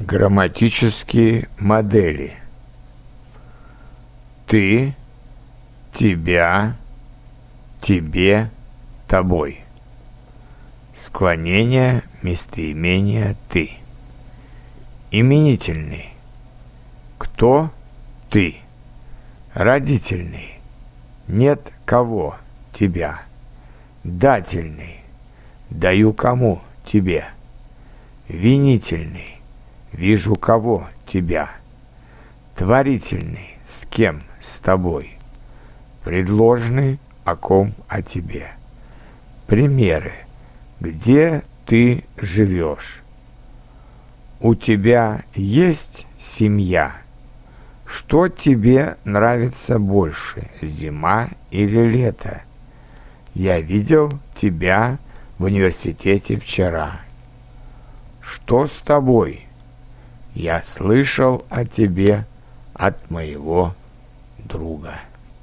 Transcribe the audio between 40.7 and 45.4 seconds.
Где ты живешь? У тебя